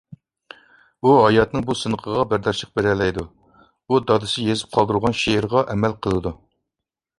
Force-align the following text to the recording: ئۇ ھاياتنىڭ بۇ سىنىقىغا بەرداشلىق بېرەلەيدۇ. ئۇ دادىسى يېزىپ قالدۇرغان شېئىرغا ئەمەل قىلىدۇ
ئۇ 1.03 1.11
ھاياتنىڭ 1.17 1.67
بۇ 1.67 1.75
سىنىقىغا 1.81 2.23
بەرداشلىق 2.31 2.71
بېرەلەيدۇ. 2.79 3.27
ئۇ 3.87 4.01
دادىسى 4.09 4.49
يېزىپ 4.49 4.75
قالدۇرغان 4.79 5.19
شېئىرغا 5.23 5.65
ئەمەل 5.75 5.97
قىلىدۇ 6.07 6.37